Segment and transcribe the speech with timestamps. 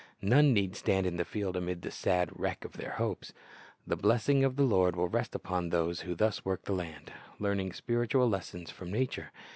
[0.23, 3.33] None need stand in the field amid the sad wreck of their hopes.
[3.85, 7.73] The blessing of the Lord will rest upon those who thus work the land, learning
[7.73, 9.31] spiritual lessons from nature.